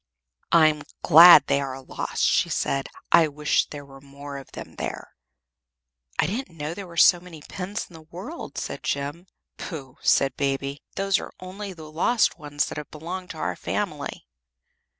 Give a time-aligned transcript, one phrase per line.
[0.51, 2.87] "I'm glad they are lost!" she said.
[3.11, 5.13] "I wish there were more of them there."
[6.17, 9.27] "I didn't know there were so many pins in the world," said Jem.
[9.59, 10.81] "Pooh!" said Baby.
[10.95, 14.25] "Those are only the lost ones that have belonged to our family."